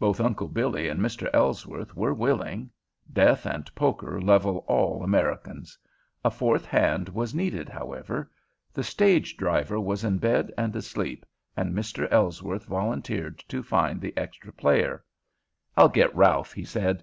[0.00, 1.30] Both Uncle Billy and Mr.
[1.32, 2.68] Ellsworth were willing.
[3.12, 5.78] Death and poker level all Americans.
[6.24, 8.28] A fourth hand was needed, however.
[8.74, 11.24] The stage driver was in bed and asleep,
[11.56, 12.08] and Mr.
[12.10, 15.04] Ellsworth volunteered to find the extra player.
[15.76, 17.00] "I'll get Ralph," he said.